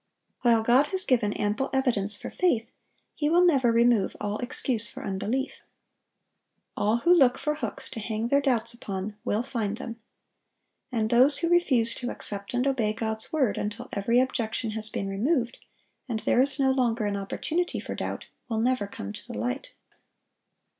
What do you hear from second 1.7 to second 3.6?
evidence for faith, He will